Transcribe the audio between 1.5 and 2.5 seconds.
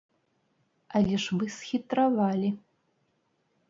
схітравалі!